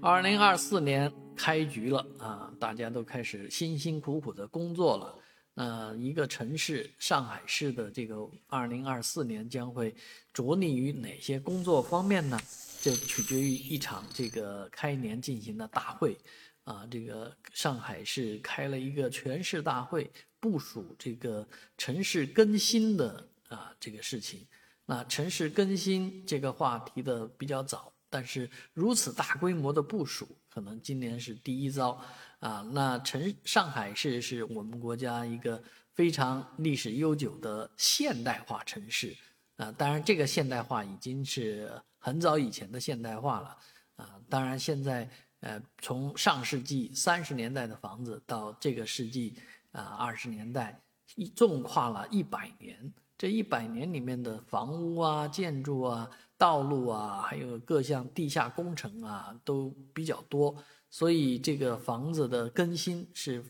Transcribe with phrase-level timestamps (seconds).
[0.00, 5.18] 二零二四年开局了啊，大家都开始辛辛苦苦的工作了。
[5.54, 8.16] 那一个城市上海市的这个
[8.46, 9.94] 二零二四年将会
[10.32, 12.40] 着力于哪些工作方面呢？
[12.80, 16.16] 这取决于一场这个开年进行的大会
[16.64, 16.86] 啊。
[16.90, 21.46] 这个上海市开了一个全市大会，部署这个
[21.76, 24.46] 城市更新的啊这个事情。
[24.86, 27.92] 那城市更新这个话题的比较早。
[28.12, 31.98] 但是如此大规模的部署，可能今年是第一遭，
[32.40, 35.62] 啊，那城上海市是我们国家一个
[35.94, 39.16] 非常历史悠久的现代化城市，
[39.56, 43.56] 啊，当然这个现代化已经是很早以前的现代化了，
[43.96, 45.08] 啊，当然现在
[45.40, 49.34] 呃从上世纪三十年代的房子到这个世纪
[49.70, 50.78] 啊二十年代，
[51.14, 52.92] 一纵跨了一百年。
[53.18, 56.10] 这一百年里面的房屋啊、建筑啊、
[56.42, 60.56] 道路啊，还有各项地下工程啊，都比较多，
[60.90, 63.44] 所以这个房子的更新是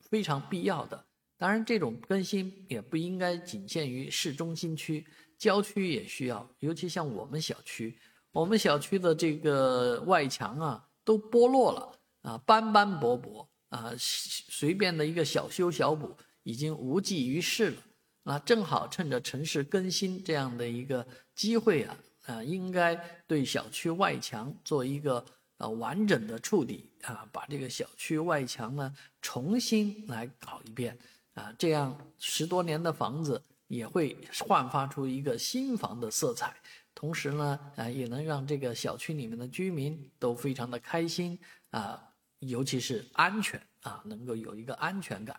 [0.00, 1.06] 非常必要的。
[1.36, 5.06] 当然，这种更新也不应该仅限于市中心区，
[5.38, 6.50] 郊区也需要。
[6.58, 7.96] 尤其像我们小区，
[8.32, 17.82] 我们小区的这个外墙啊都剥落了啊，斑斑驳驳啊，随便的一个小修小补已经无济于事了。
[18.28, 22.94] 那正好趁着城市更新这样的一个机会啊，啊，应该
[23.26, 25.24] 对小区外墙做一个
[25.56, 30.94] 呃完整的处理啊，把这个小区外墙呢重新来搞一遍
[31.32, 34.14] 啊，这样十多年的房子也会
[34.46, 36.54] 焕发出一个新房的色彩，
[36.94, 41.38] 同时呢，啊，也能让这个小区里面的居民都非常的开心
[41.70, 41.98] 啊，
[42.40, 45.34] 尤其是安全啊，能够有一个安全感。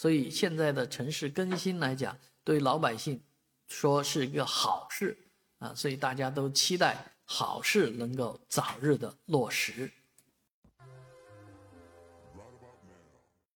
[0.00, 3.22] 所以现在的城市更新来讲，对老百姓
[3.66, 5.14] 说是一个好事
[5.58, 9.92] 啊，所以大家都期待好事能够早日的落实。